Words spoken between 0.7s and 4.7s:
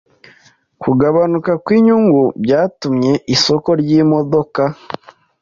Kugabanuka kwinyungu byatumye isoko ryimodoka.